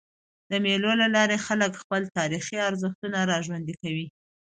[0.49, 4.07] د مېلو له لاري خلک خپل تاریخي ارزښتونه راژوندي کوي.